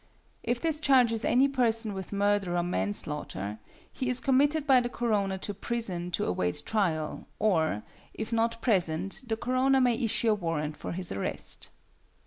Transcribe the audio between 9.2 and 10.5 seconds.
the coroner may issue a